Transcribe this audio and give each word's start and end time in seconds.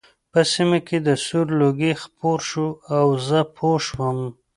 په 0.31 0.39
سیمه 0.53 0.79
کې 0.87 0.97
سور 1.27 1.47
لوګی 1.59 1.93
خپور 2.03 2.39
شو 2.49 2.67
او 2.97 3.07
زه 3.27 3.39
پوه 3.55 3.77
شوم 3.85 4.17